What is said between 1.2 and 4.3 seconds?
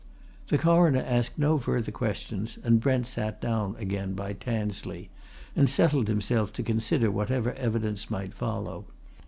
no further questions, and Brent sat down again